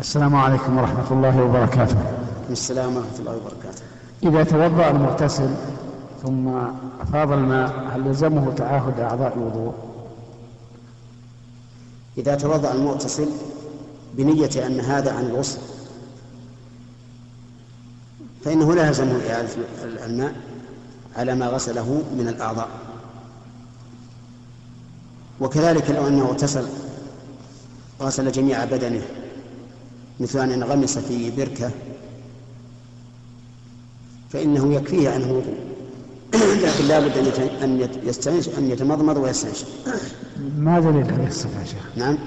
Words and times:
السلام 0.00 0.36
عليكم 0.36 0.78
ورحمة 0.78 1.12
الله 1.12 1.42
وبركاته. 1.42 1.96
السلام 2.50 2.96
ورحمة 2.96 3.18
الله 3.18 3.36
وبركاته. 3.36 3.82
إذا 4.22 4.44
توضأ 4.44 4.90
المغتسل 4.90 5.50
ثم 6.22 6.48
أفاض 7.00 7.32
الماء 7.32 7.88
هل 7.92 8.06
يلزمه 8.06 8.54
تعاهد 8.54 9.00
أعضاء 9.00 9.34
الوضوء؟ 9.36 9.74
إذا 12.18 12.34
توضأ 12.34 12.72
المغتسل 12.72 13.28
بنية 14.14 14.66
أن 14.66 14.80
هذا 14.80 15.12
عن 15.12 15.24
الغسل 15.24 15.58
فإنه 18.44 18.74
لا 18.74 18.86
يلزمه 18.86 19.20
إعادة 19.30 19.50
الماء 20.06 20.34
على 21.16 21.34
ما 21.34 21.46
غسله 21.46 22.02
من 22.18 22.28
الأعضاء. 22.28 22.68
وكذلك 25.40 25.90
لو 25.90 26.08
أنه 26.08 26.24
اغتسل 26.24 26.66
غسل 28.00 28.32
جميع 28.32 28.64
بدنه 28.64 29.02
مثل 30.20 30.38
أن 30.38 30.52
انغمس 30.52 30.98
في 30.98 31.30
بركة 31.30 31.70
فإنه 34.30 34.74
يكفيه 34.74 35.10
عنه 35.10 35.24
الوضوء 35.24 35.70
لكن 36.64 36.84
لا 36.84 37.00
بد 37.00 37.16
أن 37.62 37.88
يستنش 38.02 38.48
أن 38.48 38.70
يتمضمض 38.70 39.16
ويستنشق. 39.16 39.66
ما 40.58 40.80
دليل 40.80 41.04
هذه 41.12 41.26
الصفة 41.26 41.60
يا 41.60 41.64
شيخ؟ 41.64 41.86
نعم. 41.96 42.18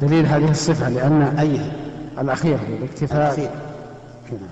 دليل 0.00 0.26
هذه 0.26 0.50
الصفة 0.50 0.88
لأن 0.88 1.22
أي؟ 1.22 1.60
الأخيرة 2.18 2.60
الاكتفاء 2.68 3.26
الأخيرة. 3.26 3.52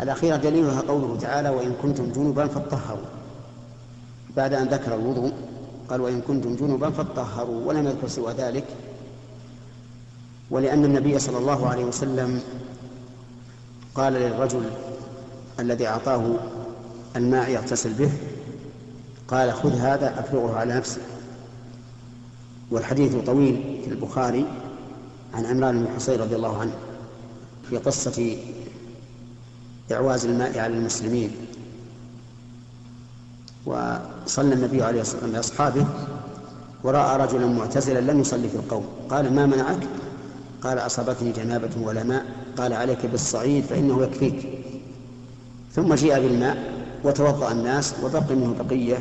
الأخيرة 0.02 0.36
دليلها 0.36 0.80
قوله 0.80 1.16
تعالى 1.20 1.48
وإن 1.48 1.72
كنتم 1.82 2.12
جنبا 2.12 2.46
فاطهروا. 2.46 3.06
بعد 4.36 4.54
أن 4.54 4.66
ذكر 4.66 4.94
الوضوء 4.94 5.32
قال 5.88 6.00
وإن 6.00 6.20
كنتم 6.20 6.56
جنبا 6.56 6.90
فاطهروا. 6.90 7.66
ولم 7.66 7.86
يذكر 7.86 8.08
سوى 8.08 8.32
ذلك. 8.32 8.64
ولأن 10.50 10.84
النبي 10.84 11.18
صلى 11.18 11.38
الله 11.38 11.68
عليه 11.68 11.84
وسلم 11.84 12.40
قال 13.94 14.12
للرجل 14.12 14.70
الذي 15.60 15.86
أعطاه 15.86 16.34
الماء 17.16 17.50
يغتسل 17.50 17.92
به 17.92 18.10
قال 19.28 19.52
خذ 19.52 19.72
هذا 19.78 20.20
أفرغه 20.20 20.56
على 20.56 20.74
نفسك. 20.74 21.00
والحديث 22.70 23.14
طويل 23.26 23.80
في 23.84 23.90
البخاري 23.90 24.46
عن 25.34 25.46
عمران 25.46 25.84
بن 25.84 25.94
حصين 25.94 26.20
رضي 26.20 26.36
الله 26.36 26.60
عنه 26.60 26.72
في 27.70 27.76
قصة 27.76 28.36
إعواز 29.92 30.26
الماء 30.26 30.58
على 30.58 30.74
المسلمين. 30.76 31.30
وصلى 33.66 34.54
النبي 34.54 34.82
عليه 34.82 35.00
الصلاة 35.00 35.22
والسلام 35.22 35.32
بأصحابه 35.32 35.86
ورأى 36.84 37.16
رجلا 37.16 37.46
معتزلا 37.46 38.12
لم 38.12 38.20
يصلي 38.20 38.48
في 38.48 38.54
القوم 38.56 38.84
قال 39.10 39.34
ما 39.34 39.46
منعك؟ 39.46 39.78
قال 40.62 40.78
أصابتني 40.78 41.32
جنابة 41.32 41.70
ولا 41.82 42.02
ماء 42.02 42.24
قال 42.56 42.72
عليك 42.72 43.06
بالصعيد 43.06 43.64
فإنه 43.64 44.02
يكفيك. 44.02 44.48
ثم 45.72 45.94
جيء 45.94 46.14
بالماء 46.14 46.56
وتوضأ 47.04 47.52
الناس 47.52 47.94
وبقي 48.04 48.34
منه 48.34 48.54
بقية 48.60 48.98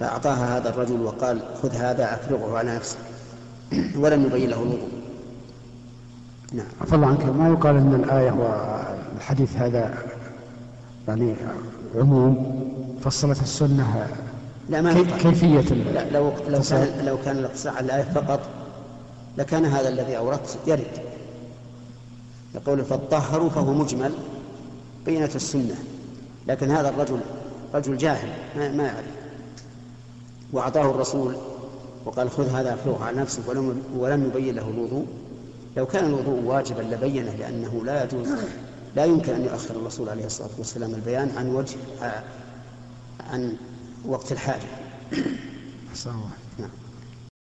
فأعطاها 0.00 0.58
هذا 0.58 0.68
الرجل 0.68 1.00
وقال 1.00 1.40
خذ 1.62 1.74
هذا 1.74 2.14
أفرغه 2.14 2.58
على 2.58 2.76
نفسك. 2.76 2.98
ولم 4.02 4.24
يبين 4.26 4.50
له 4.50 4.56
الوضوء. 4.56 4.88
نعم. 6.52 6.66
عفى 6.80 6.94
الله 6.94 7.06
عنك 7.06 7.24
ما 7.24 7.48
يقال 7.48 7.76
أن 7.76 7.94
الآية 7.94 8.30
والحديث 8.30 9.56
هذا 9.56 9.94
يعني 11.08 11.34
عموم 11.96 12.64
فصلت 13.04 13.42
السنة 13.42 14.06
لا 14.68 14.80
ما 14.80 14.92
كي 14.92 15.04
كيفية 15.04 15.60
لا 15.74 16.10
لو 16.10 16.32
لو 16.48 16.60
كان 16.60 17.06
لو 17.06 17.18
كان 17.24 17.38
الاقتصار 17.38 17.72
على 17.72 17.86
الآية 17.86 18.02
فقط 18.02 18.40
لكان 19.38 19.64
هذا 19.64 19.88
الذي 19.88 20.16
أوردت 20.16 20.58
يرد. 20.66 21.02
يقول 22.54 22.84
فالطهروا 22.84 23.50
فهو 23.50 23.72
مجمل 23.72 24.12
بينة 25.06 25.30
السنة 25.34 25.76
لكن 26.46 26.70
هذا 26.70 26.88
الرجل 26.88 27.20
رجل 27.74 27.96
جاهل 27.96 28.28
ما, 28.56 28.72
ما 28.72 28.84
يعرف. 28.84 29.14
وأعطاه 30.52 30.90
الرسول 30.90 31.36
وقال 32.04 32.30
خذ 32.30 32.48
هذا 32.48 32.74
افرغه 32.74 33.04
على 33.04 33.16
نفسك 33.16 33.48
ولم 33.48 33.82
ولم 33.96 34.24
يبين 34.24 34.54
له 34.54 34.68
الوضوء. 34.68 35.06
لو 35.76 35.86
كان 35.86 36.04
الوضوء 36.04 36.42
واجبا 36.44 36.82
لبينه 36.82 37.32
لأنه 37.32 37.84
لا 37.84 38.04
يجوز 38.04 38.28
لا 38.96 39.04
يمكن 39.04 39.32
أن 39.32 39.44
يؤخر 39.44 39.76
الرسول 39.76 40.08
عليه 40.08 40.26
الصلاة 40.26 40.50
والسلام 40.58 40.94
البيان 40.94 41.30
عن 41.36 41.48
وجه 41.48 41.76
عن 43.30 43.56
وقت 44.06 44.32
الحاجة. 44.32 44.68